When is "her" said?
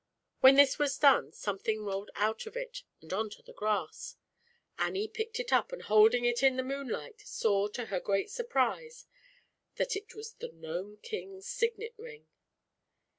7.85-7.99